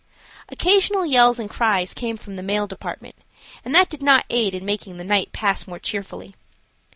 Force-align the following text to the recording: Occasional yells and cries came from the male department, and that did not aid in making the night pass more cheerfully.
Occasional 0.49 1.05
yells 1.05 1.37
and 1.37 1.47
cries 1.47 1.93
came 1.93 2.17
from 2.17 2.35
the 2.35 2.41
male 2.41 2.65
department, 2.65 3.13
and 3.63 3.75
that 3.75 3.87
did 3.87 4.01
not 4.01 4.25
aid 4.31 4.55
in 4.55 4.65
making 4.65 4.97
the 4.97 5.03
night 5.03 5.31
pass 5.31 5.67
more 5.67 5.77
cheerfully. 5.77 6.33